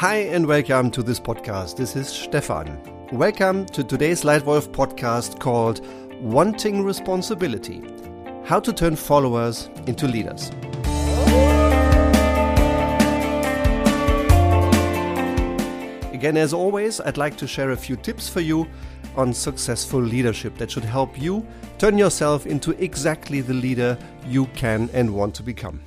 Hi, 0.00 0.20
and 0.32 0.46
welcome 0.46 0.90
to 0.92 1.02
this 1.02 1.20
podcast. 1.20 1.76
This 1.76 1.94
is 1.94 2.08
Stefan. 2.08 2.80
Welcome 3.12 3.66
to 3.66 3.84
today's 3.84 4.22
Leitwolf 4.22 4.68
podcast 4.68 5.38
called 5.38 5.86
Wanting 6.22 6.82
Responsibility 6.82 7.82
How 8.46 8.60
to 8.60 8.72
Turn 8.72 8.96
Followers 8.96 9.68
into 9.86 10.08
Leaders. 10.08 10.48
Again, 16.14 16.38
as 16.38 16.54
always, 16.54 17.02
I'd 17.02 17.18
like 17.18 17.36
to 17.36 17.46
share 17.46 17.72
a 17.72 17.76
few 17.76 17.96
tips 17.96 18.26
for 18.26 18.40
you 18.40 18.66
on 19.16 19.34
successful 19.34 20.00
leadership 20.00 20.56
that 20.56 20.70
should 20.70 20.86
help 20.86 21.20
you 21.20 21.46
turn 21.76 21.98
yourself 21.98 22.46
into 22.46 22.70
exactly 22.82 23.42
the 23.42 23.52
leader 23.52 23.98
you 24.26 24.46
can 24.54 24.88
and 24.94 25.14
want 25.14 25.34
to 25.34 25.42
become. 25.42 25.82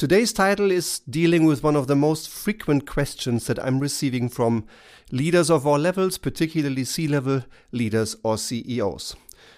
Today's 0.00 0.32
title 0.32 0.70
is 0.70 1.00
dealing 1.00 1.44
with 1.44 1.62
one 1.62 1.76
of 1.76 1.86
the 1.86 1.94
most 1.94 2.26
frequent 2.26 2.86
questions 2.86 3.46
that 3.46 3.62
I'm 3.62 3.80
receiving 3.80 4.30
from 4.30 4.64
leaders 5.12 5.50
of 5.50 5.66
all 5.66 5.76
levels, 5.76 6.16
particularly 6.16 6.84
C 6.84 7.06
level 7.06 7.42
leaders 7.70 8.16
or 8.22 8.38
CEOs. 8.38 9.14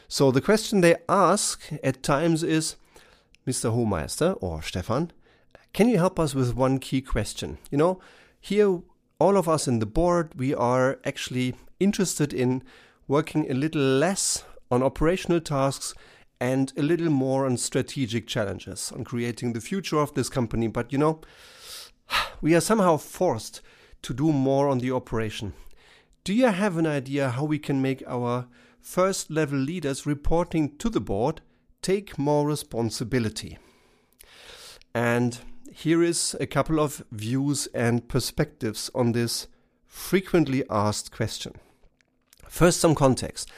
So 0.08 0.32
the 0.32 0.40
question 0.40 0.80
they 0.80 0.96
ask 1.08 1.62
at 1.84 2.02
times 2.02 2.42
is 2.42 2.74
Mr. 3.46 3.72
Hohmeister 3.72 4.36
or 4.40 4.62
Stefan, 4.62 5.12
can 5.72 5.88
you 5.88 5.98
help 5.98 6.18
us 6.18 6.34
with 6.34 6.56
one 6.56 6.80
key 6.80 7.02
question? 7.02 7.58
You 7.70 7.78
know, 7.78 8.00
here 8.40 8.80
all 9.20 9.36
of 9.36 9.48
us 9.48 9.68
in 9.68 9.78
the 9.78 9.86
board, 9.86 10.32
we 10.36 10.52
are 10.52 10.98
actually 11.04 11.54
interested 11.78 12.34
in 12.34 12.64
working 13.06 13.48
a 13.48 13.54
little 13.54 13.80
less 13.80 14.42
on 14.72 14.82
operational 14.82 15.40
tasks 15.40 15.94
and 16.42 16.72
a 16.76 16.82
little 16.82 17.08
more 17.08 17.46
on 17.46 17.56
strategic 17.56 18.26
challenges, 18.26 18.90
on 18.90 19.04
creating 19.04 19.52
the 19.52 19.60
future 19.60 19.98
of 19.98 20.12
this 20.14 20.28
company. 20.28 20.66
But 20.66 20.92
you 20.92 20.98
know, 20.98 21.20
we 22.40 22.52
are 22.56 22.60
somehow 22.60 22.96
forced 22.96 23.60
to 24.02 24.12
do 24.12 24.32
more 24.32 24.68
on 24.68 24.78
the 24.78 24.90
operation. 24.90 25.52
Do 26.24 26.34
you 26.34 26.48
have 26.48 26.76
an 26.76 26.86
idea 26.86 27.30
how 27.30 27.44
we 27.44 27.60
can 27.60 27.80
make 27.80 28.02
our 28.08 28.48
first 28.80 29.30
level 29.30 29.56
leaders 29.56 30.04
reporting 30.04 30.76
to 30.78 30.90
the 30.90 31.00
board 31.00 31.42
take 31.80 32.18
more 32.18 32.44
responsibility? 32.44 33.58
And 34.92 35.38
here 35.72 36.02
is 36.02 36.34
a 36.40 36.46
couple 36.46 36.80
of 36.80 37.04
views 37.12 37.68
and 37.68 38.08
perspectives 38.08 38.90
on 38.96 39.12
this 39.12 39.46
frequently 39.86 40.64
asked 40.68 41.12
question. 41.12 41.52
First, 42.48 42.80
some 42.80 42.96
context. 42.96 43.48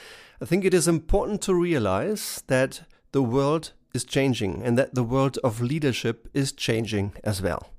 I 0.44 0.46
think 0.46 0.66
it 0.66 0.74
is 0.74 0.86
important 0.86 1.40
to 1.44 1.54
realize 1.54 2.42
that 2.48 2.82
the 3.12 3.22
world 3.22 3.72
is 3.94 4.04
changing 4.04 4.62
and 4.62 4.76
that 4.76 4.94
the 4.94 5.02
world 5.02 5.38
of 5.42 5.62
leadership 5.62 6.28
is 6.34 6.52
changing 6.52 7.14
as 7.24 7.40
well. 7.40 7.70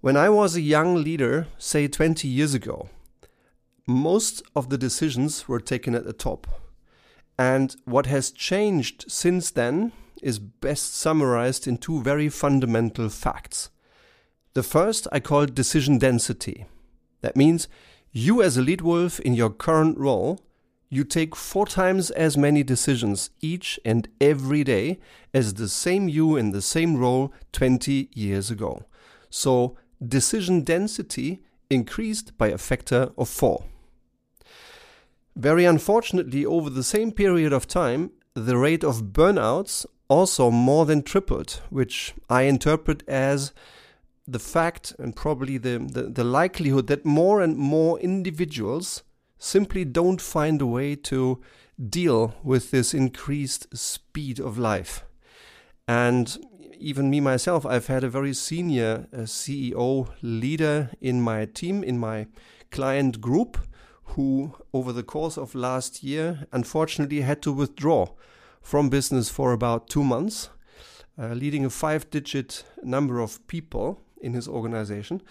When 0.00 0.16
I 0.16 0.30
was 0.30 0.56
a 0.56 0.60
young 0.60 0.96
leader, 0.96 1.46
say 1.58 1.86
20 1.86 2.26
years 2.26 2.54
ago, 2.54 2.88
most 3.86 4.42
of 4.56 4.68
the 4.68 4.76
decisions 4.76 5.46
were 5.46 5.60
taken 5.60 5.94
at 5.94 6.04
the 6.04 6.12
top. 6.12 6.48
And 7.38 7.76
what 7.84 8.06
has 8.06 8.32
changed 8.32 9.04
since 9.06 9.52
then 9.52 9.92
is 10.20 10.40
best 10.40 10.96
summarized 10.96 11.68
in 11.68 11.76
two 11.76 12.02
very 12.02 12.28
fundamental 12.28 13.08
facts. 13.08 13.70
The 14.54 14.64
first 14.64 15.06
I 15.12 15.20
call 15.20 15.46
decision 15.46 15.98
density. 15.98 16.66
That 17.20 17.36
means 17.36 17.68
you, 18.10 18.42
as 18.42 18.56
a 18.56 18.60
lead 18.60 18.80
wolf 18.80 19.20
in 19.20 19.34
your 19.34 19.50
current 19.50 19.96
role, 19.98 20.40
you 20.90 21.04
take 21.04 21.36
four 21.36 21.66
times 21.66 22.10
as 22.10 22.36
many 22.36 22.64
decisions 22.64 23.30
each 23.40 23.78
and 23.84 24.08
every 24.20 24.64
day 24.64 24.98
as 25.32 25.54
the 25.54 25.68
same 25.68 26.08
you 26.08 26.36
in 26.36 26.50
the 26.50 26.60
same 26.60 26.96
role 26.96 27.32
20 27.52 28.10
years 28.12 28.50
ago. 28.50 28.82
So, 29.30 29.76
decision 30.06 30.62
density 30.62 31.42
increased 31.70 32.36
by 32.36 32.48
a 32.48 32.58
factor 32.58 33.12
of 33.16 33.28
four. 33.28 33.64
Very 35.36 35.64
unfortunately, 35.64 36.44
over 36.44 36.68
the 36.68 36.82
same 36.82 37.12
period 37.12 37.52
of 37.52 37.68
time, 37.68 38.10
the 38.34 38.56
rate 38.56 38.82
of 38.82 39.12
burnouts 39.12 39.86
also 40.08 40.50
more 40.50 40.86
than 40.86 41.02
tripled, 41.02 41.60
which 41.70 42.14
I 42.28 42.42
interpret 42.42 43.04
as 43.06 43.52
the 44.26 44.40
fact 44.40 44.92
and 44.98 45.14
probably 45.14 45.56
the, 45.56 45.78
the, 45.78 46.02
the, 46.02 46.24
likelihood 46.24 46.88
that 46.88 47.04
more 47.04 47.40
and 47.40 47.56
more 47.56 47.98
individuals 48.00 49.02
simply 49.40 49.84
don't 49.84 50.20
find 50.20 50.60
a 50.60 50.66
way 50.66 50.94
to 50.94 51.40
deal 51.88 52.34
with 52.44 52.70
this 52.70 52.94
increased 52.94 53.76
speed 53.76 54.38
of 54.38 54.58
life. 54.58 55.04
And 55.88 56.38
even 56.78 57.10
me 57.10 57.20
myself, 57.20 57.66
I've 57.66 57.88
had 57.88 58.04
a 58.04 58.10
very 58.10 58.34
senior 58.34 59.06
uh, 59.12 59.20
CEO 59.20 60.08
leader 60.22 60.90
in 61.00 61.20
my 61.20 61.46
team, 61.46 61.82
in 61.82 61.98
my 61.98 62.26
client 62.70 63.20
group, 63.20 63.58
who 64.14 64.54
over 64.72 64.92
the 64.92 65.02
course 65.02 65.38
of 65.38 65.54
last 65.54 66.02
year 66.02 66.46
unfortunately 66.52 67.22
had 67.22 67.42
to 67.42 67.52
withdraw 67.52 68.06
from 68.60 68.90
business 68.90 69.30
for 69.30 69.52
about 69.52 69.88
two 69.88 70.04
months, 70.04 70.50
uh, 71.18 71.28
leading 71.28 71.64
a 71.64 71.70
five 71.70 72.10
digit 72.10 72.64
number 72.82 73.20
of 73.20 73.46
people 73.46 74.00
in 74.20 74.34
his 74.34 74.46
organization. 74.46 75.22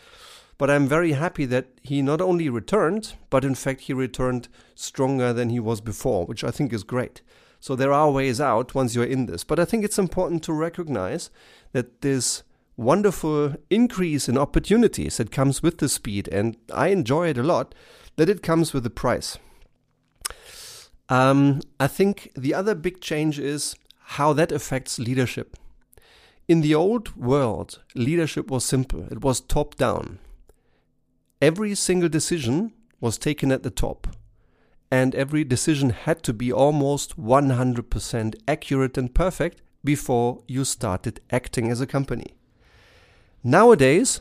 But 0.59 0.69
I'm 0.69 0.87
very 0.87 1.13
happy 1.13 1.45
that 1.45 1.67
he 1.81 2.01
not 2.01 2.19
only 2.19 2.49
returned, 2.49 3.13
but 3.29 3.45
in 3.45 3.55
fact, 3.55 3.81
he 3.81 3.93
returned 3.93 4.49
stronger 4.75 5.31
than 5.31 5.49
he 5.49 5.59
was 5.59 5.79
before, 5.79 6.25
which 6.25 6.43
I 6.43 6.51
think 6.51 6.73
is 6.73 6.83
great. 6.83 7.21
So 7.61 7.75
there 7.75 7.93
are 7.93 8.11
ways 8.11 8.41
out 8.41 8.75
once 8.75 8.93
you're 8.93 9.05
in 9.05 9.25
this. 9.25 9.45
But 9.45 9.57
I 9.57 9.65
think 9.65 9.85
it's 9.85 9.97
important 9.97 10.43
to 10.43 10.53
recognize 10.53 11.29
that 11.71 12.01
this 12.01 12.43
wonderful 12.75 13.55
increase 13.69 14.27
in 14.27 14.37
opportunities 14.37 15.15
that 15.15 15.31
comes 15.31 15.63
with 15.63 15.77
the 15.77 15.87
speed, 15.87 16.27
and 16.29 16.57
I 16.73 16.89
enjoy 16.89 17.29
it 17.29 17.37
a 17.37 17.43
lot, 17.43 17.73
that 18.17 18.29
it 18.29 18.43
comes 18.43 18.73
with 18.73 18.85
a 18.85 18.89
price. 18.89 19.37
Um, 21.07 21.61
I 21.79 21.87
think 21.87 22.31
the 22.35 22.53
other 22.53 22.75
big 22.75 22.99
change 22.99 23.39
is 23.39 23.75
how 24.17 24.33
that 24.33 24.51
affects 24.51 24.99
leadership. 24.99 25.55
In 26.49 26.59
the 26.59 26.75
old 26.75 27.15
world, 27.15 27.79
leadership 27.95 28.51
was 28.51 28.65
simple, 28.65 29.07
it 29.09 29.21
was 29.21 29.39
top 29.39 29.75
down. 29.75 30.19
Every 31.41 31.73
single 31.73 32.09
decision 32.09 32.73
was 32.99 33.17
taken 33.17 33.49
at 33.49 33.63
the 33.63 33.69
top, 33.69 34.07
and 34.91 35.15
every 35.15 35.45
decision 35.45 35.91
had 35.91 36.21
to 36.23 36.33
be 36.33 36.51
almost 36.51 37.17
100% 37.17 38.35
accurate 38.45 38.97
and 38.97 39.15
perfect 39.15 39.61
before 39.81 40.43
you 40.49 40.65
started 40.65 41.21
acting 41.31 41.71
as 41.71 41.79
a 41.79 41.87
company. 41.87 42.35
Nowadays, 43.41 44.19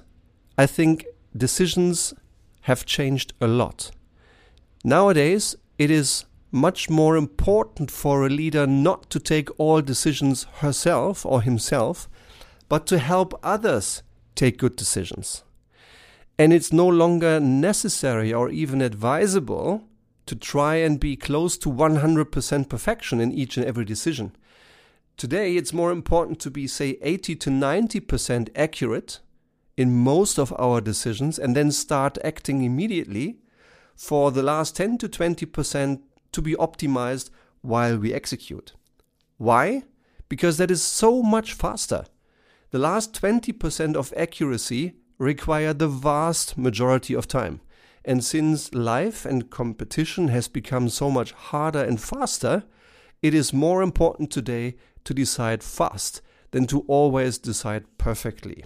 I 0.56 0.66
think 0.66 1.06
decisions 1.36 2.14
have 2.62 2.86
changed 2.86 3.32
a 3.40 3.48
lot. 3.48 3.90
Nowadays, 4.84 5.56
it 5.76 5.90
is 5.90 6.24
much 6.52 6.88
more 6.88 7.16
important 7.16 7.90
for 7.90 8.24
a 8.24 8.30
leader 8.30 8.64
not 8.64 9.10
to 9.10 9.18
take 9.18 9.48
all 9.58 9.82
decisions 9.82 10.44
herself 10.58 11.26
or 11.26 11.42
himself, 11.42 12.08
but 12.68 12.86
to 12.86 12.98
help 13.00 13.38
others 13.42 14.04
take 14.36 14.58
good 14.58 14.76
decisions. 14.76 15.42
And 16.38 16.52
it's 16.52 16.72
no 16.72 16.86
longer 16.86 17.40
necessary 17.40 18.32
or 18.32 18.48
even 18.48 18.80
advisable 18.80 19.84
to 20.26 20.36
try 20.36 20.76
and 20.76 21.00
be 21.00 21.16
close 21.16 21.58
to 21.58 21.68
100% 21.68 22.68
perfection 22.68 23.20
in 23.20 23.32
each 23.32 23.56
and 23.56 23.66
every 23.66 23.84
decision. 23.84 24.36
Today, 25.16 25.56
it's 25.56 25.72
more 25.72 25.90
important 25.90 26.38
to 26.40 26.50
be, 26.50 26.68
say, 26.68 26.96
80 27.02 27.34
to 27.36 27.50
90% 27.50 28.50
accurate 28.54 29.18
in 29.76 29.96
most 29.96 30.38
of 30.38 30.54
our 30.58 30.80
decisions 30.80 31.38
and 31.40 31.56
then 31.56 31.72
start 31.72 32.18
acting 32.22 32.62
immediately 32.62 33.38
for 33.96 34.30
the 34.30 34.42
last 34.44 34.76
10 34.76 34.98
to 34.98 35.08
20% 35.08 36.02
to 36.30 36.42
be 36.42 36.54
optimized 36.54 37.30
while 37.62 37.96
we 37.96 38.14
execute. 38.14 38.74
Why? 39.38 39.82
Because 40.28 40.56
that 40.58 40.70
is 40.70 40.82
so 40.82 41.22
much 41.22 41.52
faster. 41.52 42.04
The 42.70 42.78
last 42.78 43.12
20% 43.20 43.96
of 43.96 44.12
accuracy 44.16 44.94
require 45.18 45.72
the 45.72 45.88
vast 45.88 46.56
majority 46.56 47.14
of 47.14 47.28
time. 47.28 47.60
And 48.04 48.24
since 48.24 48.72
life 48.72 49.26
and 49.26 49.50
competition 49.50 50.28
has 50.28 50.48
become 50.48 50.88
so 50.88 51.10
much 51.10 51.32
harder 51.32 51.82
and 51.82 52.00
faster, 52.00 52.64
it 53.20 53.34
is 53.34 53.52
more 53.52 53.82
important 53.82 54.30
today 54.30 54.76
to 55.04 55.12
decide 55.12 55.62
fast 55.62 56.22
than 56.52 56.66
to 56.68 56.80
always 56.86 57.38
decide 57.38 57.84
perfectly. 57.98 58.64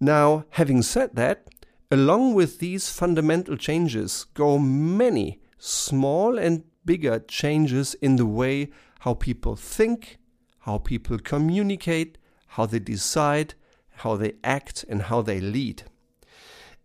Now, 0.00 0.44
having 0.50 0.82
said 0.82 1.14
that, 1.14 1.48
along 1.90 2.34
with 2.34 2.58
these 2.58 2.90
fundamental 2.90 3.56
changes 3.56 4.26
go 4.34 4.58
many 4.58 5.40
small 5.58 6.38
and 6.38 6.64
bigger 6.84 7.20
changes 7.20 7.94
in 7.94 8.16
the 8.16 8.26
way 8.26 8.70
how 9.00 9.14
people 9.14 9.56
think, 9.56 10.18
how 10.60 10.78
people 10.78 11.18
communicate, 11.18 12.18
how 12.48 12.66
they 12.66 12.78
decide, 12.78 13.54
how 13.96 14.16
they 14.16 14.34
act, 14.42 14.84
and 14.88 15.02
how 15.02 15.22
they 15.22 15.40
lead. 15.40 15.84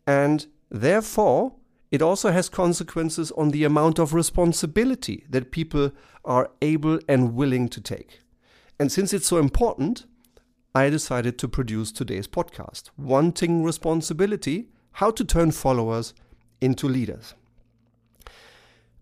And 0.05 0.47
therefore, 0.69 1.53
it 1.91 2.01
also 2.01 2.31
has 2.31 2.49
consequences 2.49 3.31
on 3.31 3.49
the 3.49 3.63
amount 3.63 3.99
of 3.99 4.13
responsibility 4.13 5.25
that 5.29 5.51
people 5.51 5.91
are 6.23 6.51
able 6.61 6.99
and 7.07 7.35
willing 7.35 7.67
to 7.69 7.81
take. 7.81 8.21
And 8.79 8.91
since 8.91 9.13
it's 9.13 9.27
so 9.27 9.37
important, 9.37 10.05
I 10.75 10.89
decided 10.89 11.39
to 11.39 11.47
produce 11.47 11.91
today's 11.91 12.27
podcast 12.27 12.91
Wanting 12.95 13.63
Responsibility 13.63 14.69
How 14.93 15.09
to 15.11 15.25
Turn 15.25 15.51
Followers 15.51 16.13
into 16.61 16.87
Leaders. 16.87 17.33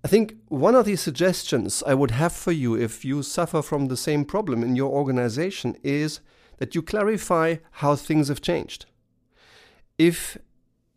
I 0.03 0.07
think 0.07 0.35
one 0.47 0.75
of 0.75 0.85
the 0.85 0.95
suggestions 0.95 1.83
I 1.85 1.93
would 1.93 2.11
have 2.11 2.31
for 2.31 2.53
you 2.53 2.75
if 2.75 3.03
you 3.03 3.21
suffer 3.21 3.61
from 3.61 3.87
the 3.87 3.97
same 3.97 4.23
problem 4.23 4.63
in 4.63 4.77
your 4.77 4.89
organization 4.89 5.75
is 5.83 6.21
that 6.57 6.75
you 6.75 6.81
clarify 6.81 7.57
how 7.71 7.95
things 7.95 8.27
have 8.27 8.41
changed. 8.41 8.85
If 9.97 10.37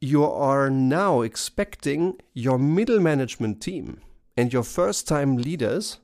you 0.00 0.24
are 0.24 0.70
now 0.70 1.20
expecting 1.20 2.18
your 2.32 2.58
middle 2.58 3.00
management 3.00 3.60
team 3.60 4.00
and 4.36 4.52
your 4.52 4.62
first 4.62 5.06
time 5.06 5.36
leaders 5.36 5.98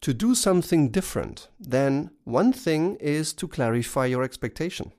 to 0.00 0.14
do 0.14 0.34
something 0.34 0.90
different, 0.90 1.48
then 1.58 2.10
one 2.24 2.52
thing 2.52 2.96
is 2.96 3.32
to 3.34 3.48
clarify 3.48 4.06
your 4.06 4.22
expectation. 4.22 4.92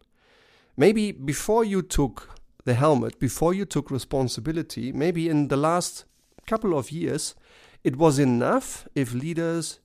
Maybe 0.75 1.11
before 1.11 1.63
you 1.63 1.81
took 1.81 2.39
the 2.65 2.73
helmet, 2.73 3.19
before 3.19 3.53
you 3.53 3.65
took 3.65 3.91
responsibility, 3.91 4.91
maybe 4.91 5.29
in 5.29 5.47
the 5.47 5.57
last 5.57 6.05
couple 6.47 6.77
of 6.77 6.91
years, 6.91 7.35
it 7.83 7.95
was 7.95 8.19
enough 8.19 8.87
if 8.95 9.13
leaders 9.13 9.79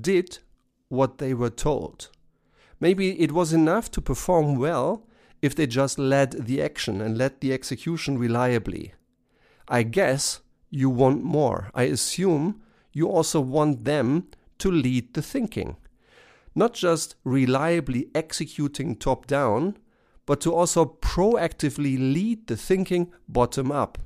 did 0.00 0.38
what 0.88 1.18
they 1.18 1.34
were 1.34 1.50
told. 1.50 2.10
Maybe 2.82 3.20
it 3.20 3.30
was 3.30 3.52
enough 3.52 3.92
to 3.92 4.00
perform 4.00 4.56
well 4.56 5.06
if 5.40 5.54
they 5.54 5.68
just 5.68 6.00
led 6.00 6.32
the 6.32 6.60
action 6.60 7.00
and 7.00 7.16
led 7.16 7.40
the 7.40 7.52
execution 7.52 8.18
reliably. 8.18 8.94
I 9.68 9.84
guess 9.84 10.40
you 10.68 10.90
want 10.90 11.22
more. 11.22 11.70
I 11.76 11.84
assume 11.84 12.60
you 12.92 13.06
also 13.08 13.40
want 13.40 13.84
them 13.84 14.26
to 14.58 14.68
lead 14.68 15.14
the 15.14 15.22
thinking. 15.22 15.76
Not 16.56 16.74
just 16.74 17.14
reliably 17.22 18.08
executing 18.16 18.96
top 18.96 19.28
down, 19.28 19.76
but 20.26 20.40
to 20.40 20.52
also 20.52 20.84
proactively 20.84 21.96
lead 21.96 22.48
the 22.48 22.56
thinking 22.56 23.12
bottom 23.28 23.70
up. 23.70 23.96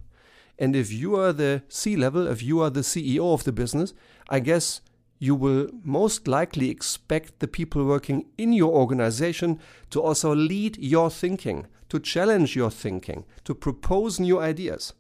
And 0.58 0.76
if 0.76 0.93
you 0.93 1.17
are 1.17 1.32
the 1.32 1.62
C 1.69 1.96
level, 1.96 2.26
if 2.26 2.43
you 2.43 2.61
are 2.61 2.70
the 2.70 2.81
CEO 2.81 3.32
of 3.32 3.44
the 3.44 3.52
business, 3.52 3.94
I 4.28 4.40
guess 4.40 4.82
you 5.19 5.35
will 5.35 5.69
most 5.83 6.29
likely 6.29 6.71
expect 6.71 7.39
the 7.39 7.49
people 7.49 7.85
working 7.85 8.27
in 8.37 8.53
your 8.53 8.73
organization 8.73 9.59
to 9.91 10.03
also 10.03 10.35
lead 10.35 10.77
your 10.79 11.11
thinking, 11.11 11.67
to 11.89 11.99
challenge 11.99 12.55
your 12.55 12.71
thinking, 12.71 13.25
to 13.45 13.55
propose 13.55 14.21
new 14.21 14.39
ideas. 14.39 14.93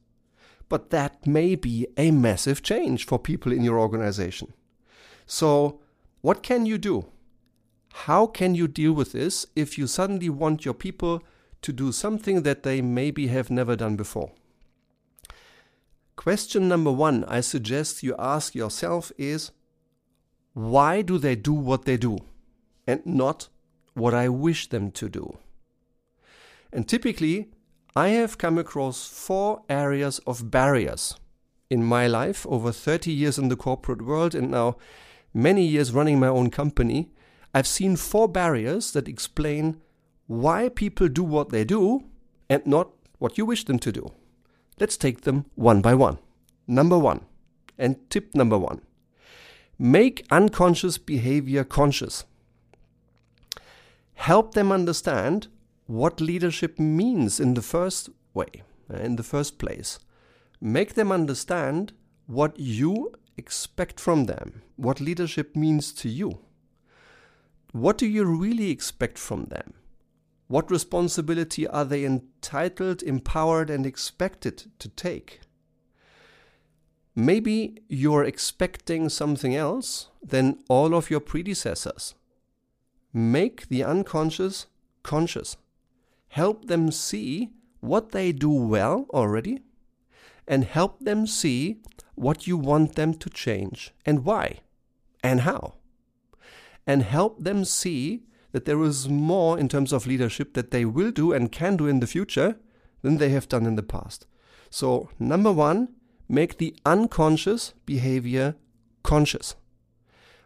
But 0.68 0.90
that 0.90 1.26
may 1.26 1.54
be 1.54 1.86
a 1.96 2.10
massive 2.10 2.62
change 2.62 3.06
for 3.06 3.18
people 3.18 3.52
in 3.52 3.62
your 3.62 3.78
organization. 3.78 4.52
So, 5.26 5.80
what 6.22 6.42
can 6.42 6.66
you 6.66 6.78
do? 6.78 7.06
How 7.92 8.26
can 8.26 8.54
you 8.54 8.68
deal 8.68 8.92
with 8.92 9.12
this 9.12 9.46
if 9.54 9.78
you 9.78 9.86
suddenly 9.86 10.28
want 10.28 10.64
your 10.64 10.74
people 10.74 11.22
to 11.62 11.72
do 11.72 11.92
something 11.92 12.42
that 12.42 12.62
they 12.62 12.80
maybe 12.80 13.28
have 13.28 13.50
never 13.50 13.76
done 13.76 13.96
before? 13.96 14.32
Question 16.16 16.68
number 16.68 16.90
one 16.90 17.24
I 17.24 17.40
suggest 17.40 18.02
you 18.02 18.14
ask 18.18 18.54
yourself 18.54 19.12
is 19.18 19.50
why 20.56 21.02
do 21.02 21.18
they 21.18 21.36
do 21.36 21.52
what 21.52 21.84
they 21.84 21.98
do 21.98 22.16
and 22.86 23.04
not 23.04 23.48
what 23.92 24.14
I 24.14 24.30
wish 24.30 24.70
them 24.70 24.90
to 24.92 25.06
do? 25.10 25.36
And 26.72 26.88
typically, 26.88 27.50
I 27.94 28.08
have 28.08 28.38
come 28.38 28.56
across 28.56 29.06
four 29.06 29.64
areas 29.68 30.18
of 30.26 30.50
barriers 30.50 31.14
in 31.68 31.84
my 31.84 32.06
life 32.06 32.46
over 32.48 32.72
30 32.72 33.12
years 33.12 33.36
in 33.36 33.48
the 33.48 33.56
corporate 33.56 34.00
world 34.00 34.34
and 34.34 34.50
now 34.50 34.78
many 35.34 35.62
years 35.62 35.92
running 35.92 36.18
my 36.18 36.28
own 36.28 36.48
company. 36.48 37.10
I've 37.52 37.66
seen 37.66 37.94
four 37.94 38.26
barriers 38.26 38.92
that 38.92 39.08
explain 39.08 39.82
why 40.26 40.70
people 40.70 41.08
do 41.08 41.22
what 41.22 41.50
they 41.50 41.64
do 41.64 42.04
and 42.48 42.66
not 42.66 42.92
what 43.18 43.36
you 43.36 43.44
wish 43.44 43.66
them 43.66 43.78
to 43.80 43.92
do. 43.92 44.10
Let's 44.80 44.96
take 44.96 45.20
them 45.20 45.44
one 45.54 45.82
by 45.82 45.94
one. 45.94 46.16
Number 46.66 46.98
one, 46.98 47.26
and 47.76 48.08
tip 48.08 48.34
number 48.34 48.56
one 48.56 48.80
Make 49.78 50.26
unconscious 50.30 50.96
behavior 50.96 51.62
conscious. 51.62 52.24
Help 54.14 54.54
them 54.54 54.72
understand 54.72 55.48
what 55.86 56.20
leadership 56.20 56.78
means 56.78 57.38
in 57.38 57.54
the 57.54 57.62
first 57.62 58.08
way, 58.32 58.62
uh, 58.92 58.96
in 58.98 59.16
the 59.16 59.22
first 59.22 59.58
place. 59.58 59.98
Make 60.60 60.94
them 60.94 61.12
understand 61.12 61.92
what 62.26 62.58
you 62.58 63.12
expect 63.36 64.00
from 64.00 64.24
them, 64.24 64.62
what 64.76 65.00
leadership 65.00 65.54
means 65.54 65.92
to 65.92 66.08
you. 66.08 66.38
What 67.72 67.98
do 67.98 68.06
you 68.06 68.24
really 68.24 68.70
expect 68.70 69.18
from 69.18 69.44
them? 69.46 69.74
What 70.48 70.70
responsibility 70.70 71.66
are 71.66 71.84
they 71.84 72.04
entitled, 72.04 73.02
empowered, 73.02 73.68
and 73.68 73.84
expected 73.84 74.70
to 74.78 74.88
take? 74.88 75.40
Maybe 77.18 77.82
you're 77.88 78.24
expecting 78.24 79.08
something 79.08 79.56
else 79.56 80.08
than 80.22 80.58
all 80.68 80.94
of 80.94 81.10
your 81.10 81.20
predecessors. 81.20 82.14
Make 83.12 83.68
the 83.68 83.82
unconscious 83.82 84.66
conscious. 85.02 85.56
Help 86.28 86.66
them 86.66 86.90
see 86.90 87.50
what 87.80 88.10
they 88.10 88.32
do 88.32 88.50
well 88.50 89.06
already 89.10 89.62
and 90.46 90.64
help 90.64 91.00
them 91.00 91.26
see 91.26 91.80
what 92.16 92.46
you 92.46 92.56
want 92.56 92.96
them 92.96 93.14
to 93.14 93.30
change 93.30 93.92
and 94.04 94.24
why 94.24 94.60
and 95.22 95.40
how. 95.40 95.74
And 96.86 97.02
help 97.02 97.42
them 97.42 97.64
see 97.64 98.24
that 98.52 98.64
there 98.64 98.82
is 98.82 99.08
more 99.08 99.58
in 99.58 99.68
terms 99.68 99.92
of 99.92 100.06
leadership 100.06 100.54
that 100.54 100.70
they 100.70 100.84
will 100.84 101.10
do 101.10 101.32
and 101.32 101.50
can 101.52 101.76
do 101.76 101.86
in 101.86 102.00
the 102.00 102.06
future 102.06 102.56
than 103.02 103.18
they 103.18 103.30
have 103.30 103.48
done 103.48 103.66
in 103.66 103.76
the 103.76 103.82
past. 103.82 104.26
So, 104.70 105.08
number 105.18 105.52
one, 105.52 105.88
make 106.28 106.58
the 106.58 106.74
unconscious 106.84 107.74
behavior 107.84 108.56
conscious. 109.02 109.54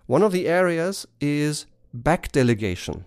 One 0.07 0.23
of 0.23 0.33
the 0.33 0.49
areas 0.49 1.07
is 1.21 1.67
back 1.95 2.33
delegation. 2.33 3.05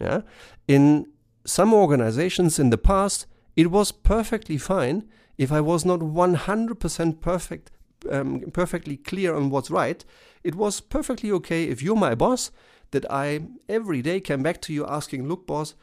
Yeah? 0.00 0.22
In 0.66 1.08
some 1.44 1.72
organizations 1.72 2.58
in 2.58 2.70
the 2.70 2.78
past, 2.78 3.26
it 3.56 3.70
was 3.70 3.92
perfectly 3.92 4.58
fine 4.58 5.08
if 5.36 5.52
I 5.52 5.60
was 5.60 5.84
not 5.84 6.00
100% 6.00 7.20
perfect, 7.20 7.70
um, 8.10 8.40
perfectly 8.52 8.96
clear 8.96 9.34
on 9.34 9.50
what's 9.50 9.70
right. 9.70 10.04
It 10.42 10.54
was 10.54 10.80
perfectly 10.80 11.30
okay 11.32 11.64
if 11.64 11.82
you're 11.82 11.96
my 11.96 12.14
boss 12.14 12.50
that 12.90 13.10
I 13.10 13.42
every 13.68 14.02
day 14.02 14.20
came 14.20 14.42
back 14.42 14.60
to 14.62 14.72
you 14.72 14.86
asking, 14.86 15.28
look, 15.28 15.46
boss, 15.46 15.74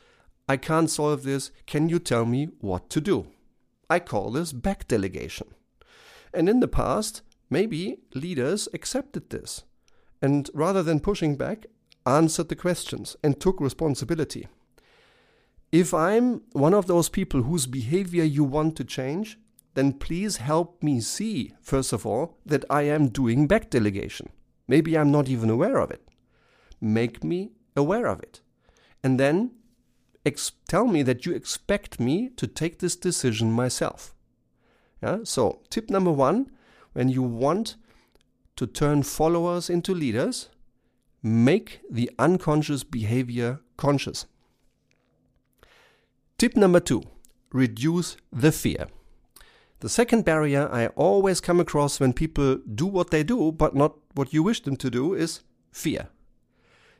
I 0.47 0.57
can't 0.57 0.89
solve 0.89 1.23
this. 1.23 1.51
Can 1.65 1.89
you 1.89 1.99
tell 1.99 2.25
me 2.25 2.49
what 2.59 2.89
to 2.91 3.01
do? 3.01 3.27
I 3.89 3.99
call 3.99 4.31
this 4.31 4.51
back 4.51 4.87
delegation. 4.87 5.47
And 6.35 6.49
in 6.49 6.59
the 6.59 6.67
past, 6.67 7.21
maybe 7.49 7.99
leaders 8.13 8.67
accepted 8.73 9.29
this 9.29 9.63
and 10.21 10.49
rather 10.53 10.81
than 10.81 10.99
pushing 10.99 11.35
back, 11.35 11.67
answered 12.05 12.49
the 12.49 12.55
questions 12.55 13.15
and 13.23 13.39
took 13.39 13.59
responsibility. 13.61 14.47
If 15.71 15.93
I'm 15.93 16.41
one 16.53 16.73
of 16.73 16.87
those 16.87 17.09
people 17.09 17.43
whose 17.43 17.67
behavior 17.67 18.23
you 18.23 18.43
want 18.43 18.75
to 18.77 18.83
change, 18.83 19.37
then 19.75 19.93
please 19.93 20.37
help 20.37 20.81
me 20.81 21.01
see, 21.01 21.53
first 21.61 21.91
of 21.93 22.05
all, 22.05 22.37
that 22.45 22.65
I 22.69 22.83
am 22.83 23.09
doing 23.09 23.45
back 23.45 23.69
delegation. 23.69 24.29
Maybe 24.67 24.97
I'm 24.97 25.11
not 25.11 25.27
even 25.27 25.49
aware 25.49 25.77
of 25.77 25.91
it. 25.91 26.07
Make 26.81 27.23
me 27.23 27.51
aware 27.75 28.07
of 28.07 28.19
it. 28.19 28.41
And 29.03 29.19
then 29.19 29.51
ex- 30.25 30.53
tell 30.67 30.87
me 30.87 31.03
that 31.03 31.25
you 31.25 31.33
expect 31.33 31.99
me 31.99 32.29
to 32.37 32.47
take 32.47 32.79
this 32.79 32.95
decision 32.95 33.51
myself. 33.51 34.14
Yeah? 35.01 35.19
So, 35.23 35.61
tip 35.69 35.89
number 35.89 36.11
one 36.11 36.51
when 36.93 37.09
you 37.09 37.21
want 37.21 37.75
to 38.55 38.65
turn 38.65 39.03
followers 39.03 39.69
into 39.69 39.93
leaders, 39.93 40.49
make 41.21 41.81
the 41.89 42.09
unconscious 42.17 42.83
behavior 42.83 43.59
conscious. 43.77 44.25
Tip 46.37 46.55
number 46.55 46.79
two 46.79 47.03
reduce 47.51 48.17
the 48.31 48.51
fear. 48.51 48.87
The 49.79 49.89
second 49.89 50.25
barrier 50.25 50.69
I 50.71 50.87
always 50.87 51.41
come 51.41 51.59
across 51.59 51.99
when 51.99 52.13
people 52.13 52.57
do 52.57 52.85
what 52.85 53.11
they 53.11 53.23
do, 53.23 53.51
but 53.51 53.75
not 53.75 53.97
what 54.13 54.33
you 54.33 54.43
wish 54.43 54.61
them 54.61 54.75
to 54.77 54.89
do, 54.89 55.13
is 55.13 55.41
fear. 55.71 56.07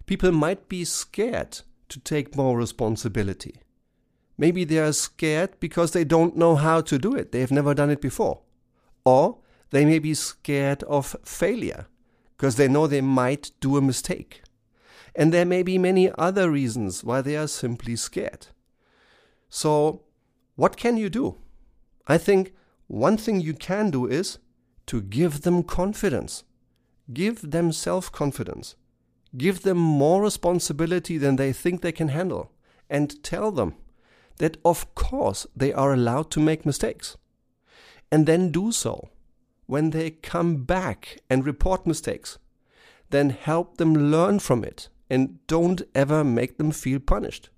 People 0.06 0.32
might 0.32 0.70
be 0.70 0.86
scared 0.86 1.62
to 1.90 2.00
take 2.00 2.36
more 2.36 2.58
responsibility. 2.58 3.56
Maybe 4.38 4.64
they 4.64 4.80
are 4.80 4.94
scared 4.94 5.60
because 5.60 5.92
they 5.92 6.04
don't 6.04 6.36
know 6.36 6.56
how 6.56 6.82
to 6.82 6.98
do 6.98 7.16
it. 7.16 7.32
They've 7.32 7.52
never 7.52 7.74
done 7.74 7.90
it 7.90 8.02
before. 8.02 8.42
Or 9.06 9.38
they 9.70 9.86
may 9.86 10.00
be 10.00 10.14
scared 10.14 10.84
of 10.84 11.16
failure 11.24 11.88
because 12.36 12.56
they 12.56 12.68
know 12.68 12.88
they 12.88 13.02
might 13.02 13.52
do 13.62 13.78
a 13.78 13.82
mistake. 13.82 14.42
And 15.16 15.34
there 15.34 15.46
may 15.46 15.64
be 15.64 15.78
many 15.78 16.12
other 16.18 16.52
reasons 16.52 17.04
why 17.04 17.22
they 17.22 17.38
are 17.38 17.48
simply 17.48 17.96
scared. 17.96 18.48
So, 19.50 20.02
what 20.56 20.76
can 20.76 20.98
you 20.98 21.10
do? 21.10 21.38
I 22.08 22.18
think 22.18 22.54
one 22.88 23.16
thing 23.16 23.40
you 23.40 23.54
can 23.54 23.90
do 23.90 24.06
is 24.06 24.40
to 24.88 25.02
give 25.02 25.42
them 25.42 25.64
confidence. 25.64 26.44
Give 27.14 27.52
them 27.52 27.72
self 27.72 28.12
confidence. 28.12 28.76
Give 29.38 29.62
them 29.62 29.78
more 29.78 30.22
responsibility 30.22 31.18
than 31.18 31.38
they 31.38 31.54
think 31.54 31.82
they 31.82 31.92
can 31.92 32.10
handle. 32.10 32.52
And 32.90 33.24
tell 33.24 33.52
them 33.52 33.76
that, 34.38 34.58
of 34.66 34.94
course, 34.96 35.48
they 35.56 35.72
are 35.74 35.94
allowed 35.94 36.32
to 36.32 36.40
make 36.40 36.66
mistakes. 36.66 37.18
And 38.12 38.26
then 38.26 38.52
do 38.52 38.72
so. 38.72 39.10
When 39.66 39.90
they 39.90 40.12
come 40.12 40.64
back 40.64 41.20
and 41.30 41.46
report 41.46 41.88
mistakes, 41.88 42.38
then 43.10 43.30
help 43.32 43.78
them 43.78 44.12
learn 44.12 44.40
from 44.40 44.64
it 44.64 44.90
and 45.10 45.46
don't 45.48 45.82
ever 45.94 46.24
make 46.24 46.58
them 46.58 46.72
feel 46.72 47.00
punished. 47.00 47.50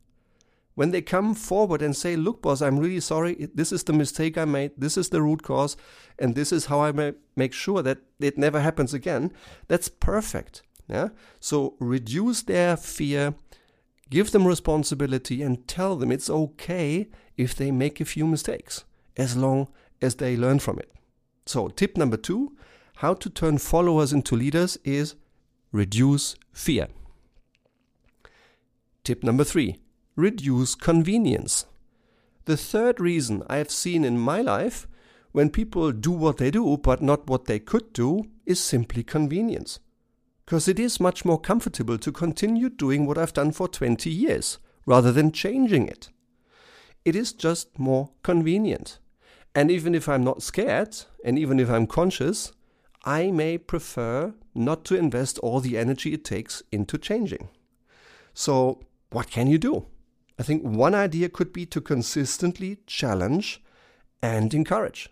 When 0.75 0.91
they 0.91 1.01
come 1.01 1.33
forward 1.33 1.81
and 1.81 1.95
say, 1.95 2.15
Look, 2.15 2.43
boss, 2.43 2.61
I'm 2.61 2.77
really 2.77 2.99
sorry, 2.99 3.49
this 3.53 3.71
is 3.71 3.83
the 3.83 3.93
mistake 3.93 4.37
I 4.37 4.45
made, 4.45 4.71
this 4.77 4.95
is 4.95 5.09
the 5.09 5.23
root 5.23 5.41
cause, 5.41 5.75
and 6.19 6.35
this 6.35 6.51
is 6.51 6.67
how 6.67 6.81
I 6.81 6.91
may 6.91 7.13
make 7.35 7.53
sure 7.53 7.81
that 7.81 7.97
it 8.19 8.37
never 8.37 8.59
happens 8.59 8.93
again, 8.93 9.31
that's 9.67 9.89
perfect. 9.89 10.61
Yeah? 10.87 11.09
So 11.39 11.75
reduce 11.79 12.43
their 12.43 12.77
fear, 12.77 13.33
give 14.09 14.31
them 14.31 14.47
responsibility, 14.47 15.41
and 15.41 15.67
tell 15.67 15.95
them 15.95 16.11
it's 16.11 16.29
okay 16.29 17.09
if 17.35 17.55
they 17.55 17.71
make 17.71 17.99
a 17.99 18.05
few 18.05 18.25
mistakes, 18.25 18.83
as 19.15 19.35
long 19.35 19.67
as 20.01 20.15
they 20.15 20.35
learn 20.35 20.59
from 20.59 20.79
it. 20.79 20.91
So, 21.45 21.69
tip 21.69 21.97
number 21.97 22.17
two 22.17 22.57
how 22.97 23.13
to 23.13 23.29
turn 23.29 23.59
followers 23.59 24.11
into 24.11 24.35
leaders 24.35 24.77
is 24.83 25.13
reduce 25.71 26.35
fear. 26.51 26.87
Tip 29.03 29.23
number 29.23 29.43
three 29.43 29.77
reduce 30.15 30.73
convenience. 30.73 31.65
The 32.45 32.57
third 32.57 32.99
reason 32.99 33.43
I've 33.47 33.69
seen 33.69 34.03
in 34.03 34.17
my 34.17 34.41
life 34.41 34.87
when 35.31 35.51
people 35.51 35.91
do 35.91 36.11
what 36.11 36.37
they 36.37 36.49
do 36.49 36.77
but 36.77 37.01
not 37.01 37.27
what 37.27 37.45
they 37.45 37.59
could 37.59 37.93
do 37.93 38.23
is 38.45 38.59
simply 38.59 39.03
convenience. 39.03 39.79
Because 40.47 40.69
it 40.69 40.79
is 40.79 41.01
much 41.01 41.25
more 41.25 41.37
comfortable 41.37 41.97
to 41.97 42.09
continue 42.09 42.69
doing 42.69 43.05
what 43.05 43.17
I've 43.17 43.33
done 43.33 43.51
for 43.51 43.67
20 43.67 44.09
years 44.09 44.59
rather 44.85 45.11
than 45.11 45.33
changing 45.33 45.89
it. 45.89 46.07
It 47.03 47.17
is 47.17 47.33
just 47.33 47.77
more 47.77 48.11
convenient. 48.23 48.99
And 49.53 49.69
even 49.69 49.93
if 49.93 50.07
I'm 50.07 50.23
not 50.23 50.41
scared, 50.41 50.95
and 51.25 51.37
even 51.37 51.59
if 51.59 51.69
I'm 51.69 51.85
conscious, 51.85 52.53
I 53.03 53.29
may 53.29 53.57
prefer 53.57 54.33
not 54.55 54.85
to 54.85 54.95
invest 54.95 55.37
all 55.39 55.59
the 55.59 55.77
energy 55.77 56.13
it 56.13 56.23
takes 56.23 56.63
into 56.71 56.97
changing. 56.97 57.49
So, 58.33 58.79
what 59.09 59.29
can 59.29 59.47
you 59.47 59.57
do? 59.57 59.85
I 60.39 60.43
think 60.43 60.63
one 60.63 60.95
idea 60.95 61.27
could 61.27 61.51
be 61.51 61.65
to 61.65 61.81
consistently 61.81 62.77
challenge 62.87 63.61
and 64.21 64.53
encourage. 64.53 65.09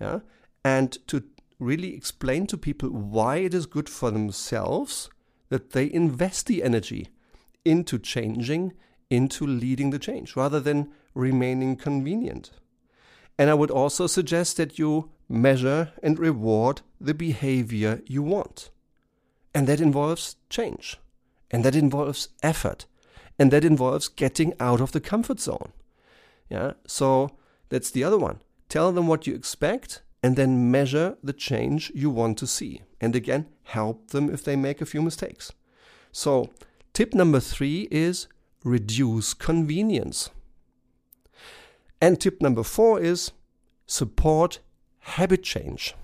Yeah? 0.00 0.20
And 0.64 0.96
to 1.08 1.24
really 1.58 1.94
explain 1.94 2.46
to 2.48 2.56
people 2.56 2.90
why 2.90 3.36
it 3.36 3.54
is 3.54 3.66
good 3.66 3.88
for 3.88 4.10
themselves 4.10 5.10
that 5.48 5.70
they 5.70 5.92
invest 5.92 6.46
the 6.46 6.62
energy 6.62 7.08
into 7.64 7.98
changing, 7.98 8.72
into 9.10 9.46
leading 9.46 9.90
the 9.90 9.98
change, 9.98 10.36
rather 10.36 10.60
than 10.60 10.90
remaining 11.14 11.76
convenient. 11.76 12.50
And 13.38 13.50
I 13.50 13.54
would 13.54 13.70
also 13.70 14.06
suggest 14.06 14.56
that 14.56 14.78
you 14.78 15.10
measure 15.28 15.92
and 16.02 16.18
reward 16.18 16.82
the 17.00 17.14
behavior 17.14 18.02
you 18.06 18.22
want. 18.22 18.70
And 19.54 19.66
that 19.66 19.80
involves 19.80 20.36
change. 20.50 20.98
And 21.50 21.64
that 21.64 21.76
involves 21.76 22.28
effort 22.42 22.86
and 23.38 23.50
that 23.50 23.64
involves 23.64 24.08
getting 24.08 24.54
out 24.60 24.80
of 24.80 24.92
the 24.92 25.00
comfort 25.00 25.40
zone. 25.40 25.72
Yeah, 26.48 26.72
so 26.86 27.30
that's 27.68 27.90
the 27.90 28.04
other 28.04 28.18
one. 28.18 28.40
Tell 28.68 28.92
them 28.92 29.06
what 29.06 29.26
you 29.26 29.34
expect 29.34 30.02
and 30.24 30.36
then 30.36 30.70
measure 30.70 31.18
the 31.22 31.34
change 31.34 31.92
you 31.94 32.08
want 32.08 32.38
to 32.38 32.46
see. 32.46 32.80
And 32.98 33.14
again, 33.14 33.46
help 33.64 34.08
them 34.08 34.32
if 34.32 34.42
they 34.42 34.56
make 34.56 34.80
a 34.80 34.86
few 34.86 35.02
mistakes. 35.02 35.52
So, 36.12 36.48
tip 36.94 37.12
number 37.12 37.40
three 37.40 37.88
is 37.90 38.26
reduce 38.64 39.34
convenience. 39.34 40.30
And 42.00 42.18
tip 42.18 42.40
number 42.40 42.62
four 42.62 42.98
is 43.00 43.32
support 43.86 44.60
habit 45.00 45.42
change. 45.42 45.94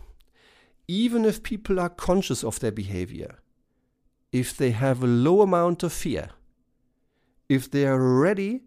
Even 0.87 1.25
if 1.25 1.43
people 1.43 1.81
are 1.81 1.89
conscious 1.89 2.45
of 2.45 2.61
their 2.61 2.73
behavior, 2.73 3.39
if 4.33 4.55
they 4.55 4.73
have 4.73 5.03
a 5.03 5.07
low 5.07 5.41
amount 5.41 5.83
of 5.83 5.95
fear, 5.95 6.29
if 7.49 7.71
they 7.71 7.87
are 7.87 7.99
ready 7.99 8.65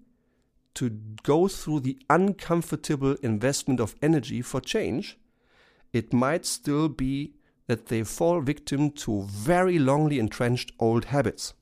to 0.73 0.89
go 1.21 1.47
through 1.47 1.81
the 1.81 1.99
uncomfortable 2.09 3.15
investment 3.21 3.79
of 3.79 3.95
energy 4.01 4.41
for 4.41 4.59
change, 4.59 5.19
it 5.93 6.11
might 6.11 6.45
still 6.45 6.89
be 6.89 7.33
that 7.67 7.87
they 7.87 8.03
fall 8.03 8.41
victim 8.41 8.91
to 8.91 9.23
very 9.29 9.77
longly 9.79 10.19
entrenched 10.19 10.71
old 10.79 11.05
habits. 11.05 11.53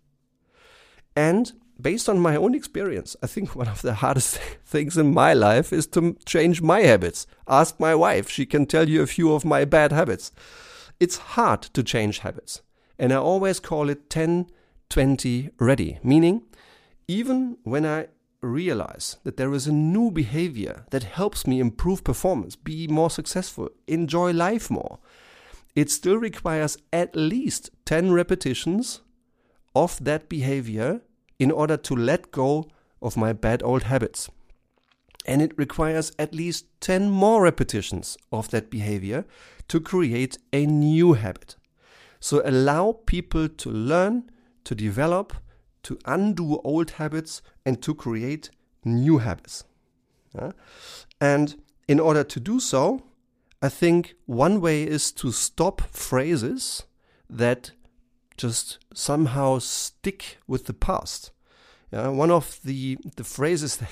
And 1.15 1.51
based 1.79 2.09
on 2.09 2.19
my 2.19 2.35
own 2.35 2.55
experience, 2.55 3.15
I 3.21 3.27
think 3.27 3.55
one 3.55 3.67
of 3.67 3.81
the 3.81 3.95
hardest 3.95 4.37
things 4.65 4.97
in 4.97 5.13
my 5.13 5.33
life 5.33 5.71
is 5.71 5.85
to 5.87 6.17
change 6.25 6.61
my 6.61 6.81
habits. 6.81 7.27
Ask 7.47 7.79
my 7.79 7.93
wife, 7.93 8.29
she 8.29 8.45
can 8.45 8.65
tell 8.65 8.89
you 8.89 9.01
a 9.01 9.07
few 9.07 9.33
of 9.33 9.45
my 9.45 9.65
bad 9.65 9.91
habits. 9.91 10.31
It's 10.99 11.17
hard 11.17 11.61
to 11.61 11.83
change 11.83 12.19
habits. 12.19 12.61
And 12.97 13.11
I 13.11 13.17
always 13.17 13.59
call 13.59 13.89
it 13.89 14.09
10 14.09 14.47
20 14.89 15.51
ready, 15.57 15.99
meaning 16.03 16.43
even 17.07 17.57
when 17.63 17.85
I 17.85 18.07
realize 18.41 19.17
that 19.23 19.37
there 19.37 19.53
is 19.53 19.67
a 19.67 19.71
new 19.71 20.11
behavior 20.11 20.85
that 20.89 21.03
helps 21.03 21.45
me 21.45 21.59
improve 21.59 22.03
performance, 22.03 22.55
be 22.55 22.87
more 22.87 23.09
successful, 23.09 23.69
enjoy 23.87 24.31
life 24.31 24.69
more, 24.69 24.99
it 25.75 25.89
still 25.89 26.17
requires 26.17 26.77
at 26.91 27.15
least 27.15 27.69
10 27.85 28.11
repetitions 28.11 29.01
of 29.75 30.03
that 30.03 30.27
behavior 30.27 31.01
in 31.39 31.51
order 31.51 31.77
to 31.77 31.95
let 31.95 32.31
go 32.31 32.67
of 33.01 33.17
my 33.17 33.33
bad 33.33 33.63
old 33.63 33.83
habits. 33.83 34.29
And 35.25 35.41
it 35.41 35.57
requires 35.57 36.11
at 36.17 36.33
least 36.33 36.65
10 36.81 37.09
more 37.09 37.43
repetitions 37.43 38.17
of 38.31 38.49
that 38.49 38.69
behavior 38.69 39.25
to 39.67 39.79
create 39.79 40.37
a 40.51 40.65
new 40.65 41.13
habit. 41.13 41.55
So 42.19 42.41
allow 42.43 42.99
people 43.05 43.47
to 43.47 43.69
learn, 43.69 44.29
to 44.65 44.75
develop, 44.75 45.33
to 45.83 45.97
undo 46.05 46.59
old 46.63 46.91
habits 46.91 47.41
and 47.65 47.81
to 47.81 47.93
create 47.93 48.49
new 48.83 49.19
habits. 49.19 49.63
Yeah? 50.35 50.51
And 51.19 51.61
in 51.87 51.99
order 51.99 52.23
to 52.23 52.39
do 52.39 52.59
so, 52.59 53.03
I 53.61 53.69
think 53.69 54.15
one 54.25 54.61
way 54.61 54.83
is 54.83 55.11
to 55.13 55.31
stop 55.31 55.81
phrases 55.91 56.83
that 57.29 57.71
just 58.37 58.79
somehow 58.93 59.59
stick 59.59 60.37
with 60.47 60.65
the 60.65 60.73
past. 60.73 61.31
Yeah? 61.91 62.09
One 62.09 62.31
of 62.31 62.59
the, 62.63 62.97
the 63.15 63.23
phrases 63.23 63.77
that, 63.77 63.89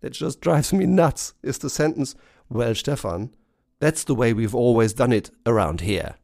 that 0.00 0.12
just 0.12 0.40
drives 0.40 0.72
me 0.72 0.86
nuts 0.86 1.34
is 1.42 1.58
the 1.58 1.70
sentence, 1.70 2.14
Well, 2.48 2.74
Stefan, 2.74 3.34
that's 3.78 4.04
the 4.04 4.14
way 4.14 4.32
we've 4.32 4.54
always 4.54 4.92
done 4.92 5.12
it 5.12 5.30
around 5.44 5.82
here. 5.82 6.16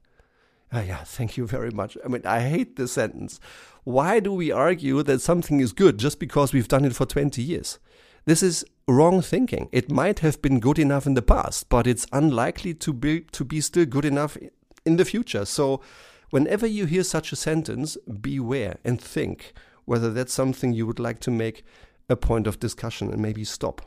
Ah, 0.73 0.81
yeah, 0.81 1.05
thank 1.05 1.37
you 1.37 1.47
very 1.47 1.71
much. 1.71 1.99
I 2.03 2.09
mean, 2.09 2.23
I 2.25 2.41
hate 2.41 2.77
this 2.77 2.93
sentence. 2.93 3.39
Why 3.85 4.21
do 4.21 4.33
we 4.33 4.51
argue 4.51 5.03
that 5.03 5.21
something 5.21 5.61
is 5.61 5.73
good 5.73 5.99
just 5.99 6.19
because 6.19 6.53
we've 6.53 6.69
done 6.69 6.87
it 6.87 6.95
for 6.95 7.05
20 7.05 7.43
years? 7.43 7.79
This 8.25 8.43
is 8.43 8.65
wrong 8.89 9.21
thinking. 9.21 9.69
It 9.71 9.91
might 9.91 10.21
have 10.21 10.41
been 10.41 10.61
good 10.61 10.79
enough 10.79 11.07
in 11.07 11.15
the 11.15 11.23
past, 11.23 11.69
but 11.69 11.87
it's 11.87 12.07
unlikely 12.13 12.75
to 12.75 12.93
be 12.93 13.21
to 13.33 13.45
be 13.45 13.61
still 13.61 13.85
good 13.85 14.05
enough 14.05 14.39
in 14.87 14.97
the 14.97 15.05
future. 15.05 15.45
So, 15.45 15.83
whenever 16.31 16.67
you 16.67 16.87
hear 16.87 17.03
such 17.03 17.33
a 17.33 17.37
sentence, 17.37 17.99
beware 18.21 18.79
and 18.85 19.01
think 19.01 19.53
whether 19.85 20.11
that's 20.11 20.33
something 20.33 20.73
you 20.73 20.87
would 20.87 21.01
like 21.01 21.19
to 21.21 21.31
make 21.31 21.65
a 22.09 22.17
point 22.17 22.47
of 22.47 22.61
discussion 22.61 23.13
and 23.13 23.21
maybe 23.21 23.45
stop. 23.45 23.83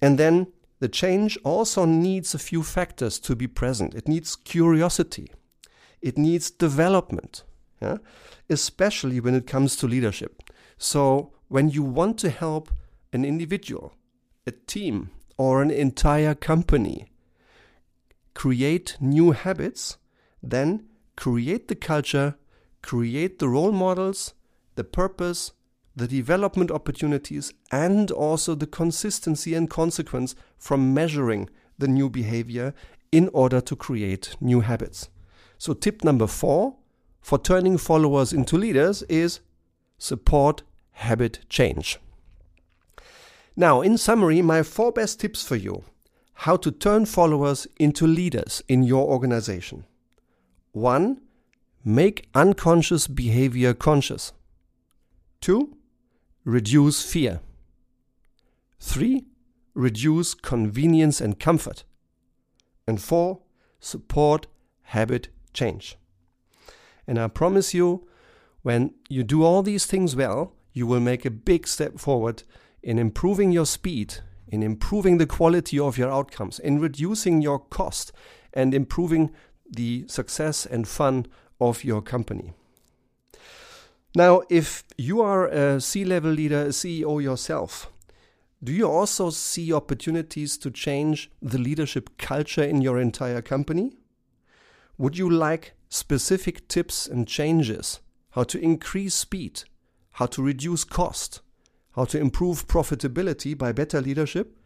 And 0.00 0.16
then 0.18 0.46
the 0.78 0.88
change 0.88 1.36
also 1.42 1.84
needs 1.84 2.34
a 2.34 2.38
few 2.38 2.62
factors 2.62 3.18
to 3.20 3.34
be 3.34 3.48
present. 3.48 3.94
It 3.94 4.06
needs 4.06 4.36
curiosity. 4.36 5.30
It 6.02 6.18
needs 6.18 6.50
development, 6.50 7.42
yeah? 7.80 7.98
especially 8.48 9.20
when 9.20 9.34
it 9.34 9.46
comes 9.46 9.76
to 9.76 9.86
leadership. 9.86 10.42
So, 10.78 11.32
when 11.48 11.68
you 11.70 11.82
want 11.82 12.18
to 12.18 12.30
help 12.30 12.70
an 13.12 13.24
individual, 13.24 13.92
a 14.46 14.52
team, 14.52 15.10
or 15.38 15.62
an 15.62 15.70
entire 15.70 16.34
company 16.34 17.06
create 18.34 18.96
new 19.00 19.32
habits, 19.32 19.96
then 20.42 20.84
create 21.16 21.68
the 21.68 21.74
culture, 21.74 22.36
create 22.82 23.38
the 23.38 23.48
role 23.48 23.72
models, 23.72 24.34
the 24.74 24.84
purpose, 24.84 25.52
the 25.94 26.06
development 26.06 26.70
opportunities, 26.70 27.54
and 27.72 28.10
also 28.10 28.54
the 28.54 28.66
consistency 28.66 29.54
and 29.54 29.70
consequence 29.70 30.34
from 30.58 30.92
measuring 30.92 31.48
the 31.78 31.88
new 31.88 32.10
behavior 32.10 32.74
in 33.10 33.28
order 33.32 33.60
to 33.60 33.74
create 33.74 34.36
new 34.40 34.60
habits. 34.60 35.08
So, 35.58 35.72
tip 35.72 36.04
number 36.04 36.26
four 36.26 36.76
for 37.20 37.38
turning 37.38 37.78
followers 37.78 38.32
into 38.32 38.56
leaders 38.56 39.02
is 39.04 39.40
support 39.98 40.62
habit 40.92 41.40
change. 41.48 41.98
Now, 43.56 43.80
in 43.80 43.96
summary, 43.96 44.42
my 44.42 44.62
four 44.62 44.92
best 44.92 45.20
tips 45.20 45.42
for 45.42 45.56
you 45.56 45.84
how 46.40 46.54
to 46.54 46.70
turn 46.70 47.06
followers 47.06 47.66
into 47.78 48.06
leaders 48.06 48.62
in 48.68 48.82
your 48.82 49.08
organization. 49.08 49.84
One, 50.72 51.22
make 51.82 52.28
unconscious 52.34 53.06
behavior 53.06 53.72
conscious. 53.72 54.34
2. 55.40 55.74
Reduce 56.44 57.02
fear. 57.02 57.40
3. 58.80 59.24
Reduce 59.72 60.34
convenience 60.34 61.22
and 61.22 61.40
comfort. 61.40 61.84
And 62.86 63.00
4. 63.00 63.40
Support 63.80 64.46
habit 64.82 65.28
change. 65.56 65.96
And 67.06 67.18
I 67.18 67.28
promise 67.28 67.74
you, 67.74 68.06
when 68.62 68.94
you 69.08 69.24
do 69.24 69.42
all 69.42 69.62
these 69.62 69.86
things 69.86 70.14
well, 70.14 70.52
you 70.72 70.86
will 70.86 71.00
make 71.00 71.24
a 71.24 71.30
big 71.30 71.66
step 71.66 71.98
forward 71.98 72.42
in 72.82 72.98
improving 72.98 73.50
your 73.50 73.66
speed, 73.66 74.16
in 74.48 74.62
improving 74.62 75.18
the 75.18 75.26
quality 75.26 75.78
of 75.78 75.98
your 75.98 76.10
outcomes, 76.10 76.58
in 76.58 76.78
reducing 76.78 77.42
your 77.42 77.58
cost, 77.58 78.12
and 78.52 78.74
improving 78.74 79.30
the 79.68 80.04
success 80.08 80.66
and 80.66 80.86
fun 80.86 81.26
of 81.60 81.84
your 81.84 82.02
company. 82.02 82.52
Now, 84.14 84.42
if 84.48 84.84
you 84.96 85.20
are 85.20 85.46
a 85.46 85.80
C 85.80 86.04
level 86.04 86.30
leader, 86.30 86.62
a 86.62 86.68
CEO 86.68 87.22
yourself, 87.22 87.90
do 88.64 88.72
you 88.72 88.88
also 88.88 89.30
see 89.30 89.72
opportunities 89.72 90.56
to 90.58 90.70
change 90.70 91.30
the 91.42 91.58
leadership 91.58 92.16
culture 92.16 92.64
in 92.64 92.80
your 92.80 92.98
entire 92.98 93.42
company? 93.42 93.92
Would 94.98 95.18
you 95.18 95.28
like 95.28 95.74
specific 95.88 96.68
tips 96.68 97.06
and 97.06 97.28
changes? 97.28 98.00
How 98.30 98.44
to 98.44 98.58
increase 98.58 99.14
speed, 99.14 99.64
how 100.12 100.26
to 100.26 100.42
reduce 100.42 100.84
cost, 100.84 101.40
how 101.92 102.04
to 102.06 102.18
improve 102.18 102.66
profitability 102.66 103.56
by 103.56 103.72
better 103.72 104.00
leadership, 104.00 104.58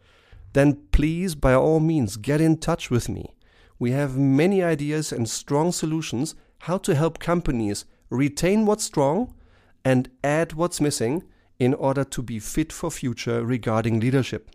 then 0.53 0.83
please, 0.91 1.35
by 1.35 1.53
all 1.53 1.79
means, 1.79 2.17
get 2.17 2.41
in 2.41 2.57
touch 2.57 2.89
with 2.89 3.09
me. 3.09 3.35
We 3.79 3.91
have 3.91 4.17
many 4.17 4.61
ideas 4.61 5.11
and 5.11 5.29
strong 5.29 5.71
solutions 5.71 6.35
how 6.59 6.77
to 6.79 6.95
help 6.95 7.19
companies 7.19 7.85
retain 8.09 8.65
what's 8.65 8.83
strong 8.83 9.33
and 9.83 10.09
add 10.23 10.53
what's 10.53 10.79
missing 10.79 11.23
in 11.59 11.73
order 11.73 12.03
to 12.03 12.21
be 12.21 12.39
fit 12.39 12.71
for 12.71 12.91
future 12.91 13.43
regarding 13.45 13.99
leadership. 13.99 14.51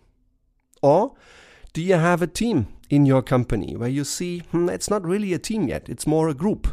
Or 0.83 1.14
do 1.73 1.83
you 1.83 1.95
have 1.95 2.23
a 2.23 2.26
team 2.26 2.68
in 2.88 3.07
your 3.07 3.23
company 3.23 3.76
where 3.76 3.88
you 3.88 4.05
see 4.05 4.40
hmm, 4.50 4.69
it's 4.69 4.90
not 4.90 5.05
really 5.05 5.33
a 5.33 5.38
team 5.38 5.69
yet, 5.69 5.88
it's 5.88 6.07
more 6.07 6.28
a 6.28 6.35
group? 6.35 6.69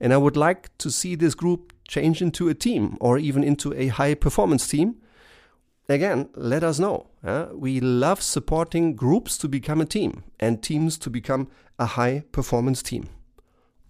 And 0.00 0.12
I 0.12 0.16
would 0.16 0.36
like 0.36 0.76
to 0.78 0.90
see 0.90 1.14
this 1.14 1.34
group 1.34 1.72
change 1.86 2.22
into 2.22 2.48
a 2.48 2.54
team 2.54 2.96
or 3.00 3.18
even 3.18 3.44
into 3.44 3.74
a 3.74 3.88
high 3.88 4.14
performance 4.14 4.66
team. 4.66 4.96
Again, 5.88 6.28
let 6.34 6.62
us 6.62 6.78
know. 6.78 7.08
Uh, 7.22 7.48
we 7.52 7.80
love 7.80 8.22
supporting 8.22 8.94
groups 8.94 9.36
to 9.38 9.48
become 9.48 9.80
a 9.80 9.86
team 9.86 10.22
and 10.38 10.62
teams 10.62 10.96
to 10.98 11.10
become 11.10 11.48
a 11.78 11.86
high 11.86 12.24
performance 12.32 12.82
team. 12.82 13.08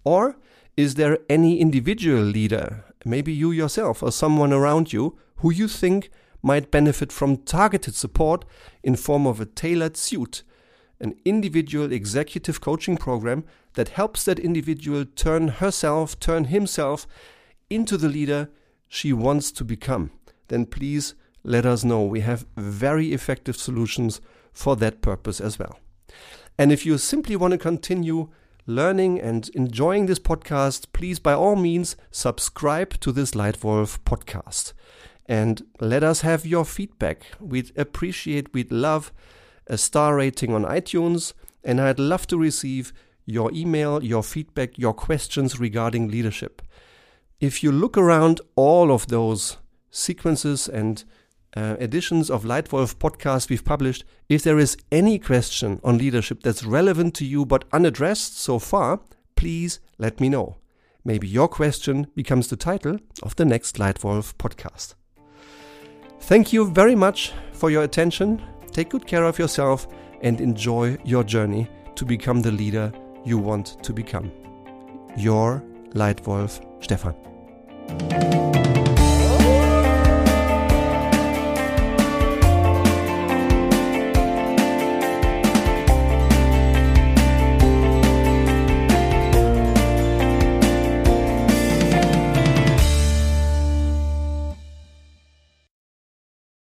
Or 0.03 0.37
is 0.75 0.95
there 0.95 1.19
any 1.29 1.59
individual 1.59 2.23
leader, 2.23 2.85
maybe 3.05 3.31
you 3.31 3.51
yourself 3.51 4.01
or 4.01 4.11
someone 4.11 4.51
around 4.51 4.91
you, 4.91 5.17
who 5.37 5.51
you 5.51 5.67
think 5.67 6.09
might 6.41 6.71
benefit 6.71 7.11
from 7.11 7.37
targeted 7.37 7.95
support 7.95 8.45
in 8.83 8.95
form 8.95 9.27
of 9.27 9.39
a 9.39 9.45
tailored 9.45 9.95
suit 9.95 10.43
an 11.01 11.15
individual 11.25 11.91
executive 11.91 12.61
coaching 12.61 12.95
program 12.95 13.43
that 13.73 13.89
helps 13.89 14.23
that 14.23 14.39
individual 14.39 15.03
turn 15.03 15.47
herself, 15.47 16.19
turn 16.19 16.45
himself 16.45 17.07
into 17.69 17.97
the 17.97 18.07
leader 18.07 18.49
she 18.87 19.11
wants 19.11 19.51
to 19.51 19.63
become, 19.63 20.11
then 20.49 20.65
please 20.65 21.15
let 21.43 21.65
us 21.65 21.83
know. 21.83 22.03
We 22.03 22.19
have 22.21 22.45
very 22.55 23.13
effective 23.13 23.57
solutions 23.57 24.21
for 24.53 24.75
that 24.77 25.01
purpose 25.01 25.41
as 25.41 25.57
well. 25.57 25.79
And 26.57 26.71
if 26.71 26.85
you 26.85 26.97
simply 26.97 27.35
want 27.35 27.53
to 27.53 27.57
continue 27.57 28.29
learning 28.67 29.19
and 29.19 29.49
enjoying 29.55 30.05
this 30.05 30.19
podcast, 30.19 30.87
please 30.93 31.19
by 31.19 31.33
all 31.33 31.55
means 31.55 31.95
subscribe 32.11 32.99
to 32.99 33.11
this 33.11 33.31
Leitwolf 33.31 33.99
podcast 33.99 34.73
and 35.25 35.63
let 35.79 36.03
us 36.03 36.21
have 36.21 36.45
your 36.45 36.65
feedback. 36.65 37.25
We'd 37.39 37.71
appreciate, 37.77 38.53
we'd 38.53 38.71
love 38.71 39.11
a 39.71 39.77
star 39.77 40.17
rating 40.17 40.53
on 40.53 40.65
iTunes, 40.65 41.33
and 41.63 41.79
I'd 41.79 41.97
love 41.97 42.27
to 42.27 42.37
receive 42.37 42.91
your 43.25 43.49
email, 43.53 44.03
your 44.03 44.21
feedback, 44.21 44.77
your 44.77 44.93
questions 44.93 45.61
regarding 45.61 46.09
leadership. 46.09 46.61
If 47.39 47.63
you 47.63 47.71
look 47.71 47.97
around 47.97 48.41
all 48.57 48.91
of 48.91 49.07
those 49.07 49.57
sequences 49.89 50.67
and 50.67 51.05
uh, 51.55 51.77
editions 51.79 52.29
of 52.29 52.43
Leitwolf 52.43 52.95
podcast 52.95 53.49
we've 53.49 53.63
published, 53.63 54.03
if 54.27 54.43
there 54.43 54.59
is 54.59 54.75
any 54.91 55.17
question 55.17 55.79
on 55.85 55.97
leadership 55.97 56.43
that's 56.43 56.65
relevant 56.65 57.15
to 57.15 57.25
you 57.25 57.45
but 57.45 57.63
unaddressed 57.71 58.37
so 58.37 58.59
far, 58.59 58.99
please 59.37 59.79
let 59.97 60.19
me 60.19 60.27
know. 60.27 60.57
Maybe 61.05 61.29
your 61.29 61.47
question 61.47 62.07
becomes 62.13 62.49
the 62.49 62.57
title 62.57 62.99
of 63.23 63.37
the 63.37 63.45
next 63.45 63.77
Leitwolf 63.77 64.35
podcast. 64.35 64.95
Thank 66.19 66.51
you 66.51 66.69
very 66.69 66.95
much 66.95 67.31
for 67.53 67.71
your 67.71 67.83
attention. 67.83 68.41
Take 68.71 68.89
good 68.89 69.05
care 69.05 69.23
of 69.23 69.37
yourself 69.37 69.87
and 70.21 70.39
enjoy 70.39 70.97
your 71.03 71.23
journey 71.23 71.67
to 71.95 72.05
become 72.05 72.41
the 72.41 72.51
leader 72.51 72.91
you 73.25 73.37
want 73.37 73.81
to 73.83 73.93
become. 73.93 74.31
Your 75.17 75.63
Leitwolf 75.93 76.61
Stefan. 76.83 78.60